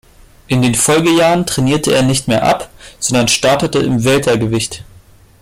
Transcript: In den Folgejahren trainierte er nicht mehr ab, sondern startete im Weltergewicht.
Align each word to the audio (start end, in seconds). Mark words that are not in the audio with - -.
In 0.47 0.63
den 0.63 0.73
Folgejahren 0.73 1.45
trainierte 1.45 1.93
er 1.93 2.01
nicht 2.01 2.27
mehr 2.27 2.41
ab, 2.41 2.71
sondern 2.99 3.27
startete 3.27 3.77
im 3.77 4.03
Weltergewicht. 4.03 4.83